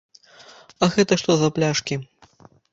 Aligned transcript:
А 0.85 0.89
гэта 0.95 1.13
што 1.25 1.31
за 1.43 1.53
пляшкі? 1.61 2.03